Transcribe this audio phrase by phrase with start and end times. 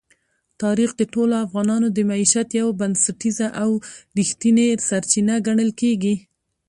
[0.61, 3.69] تاریخ د ټولو افغانانو د معیشت یوه بنسټیزه او
[4.17, 6.15] رښتینې سرچینه ګڼل کېږي.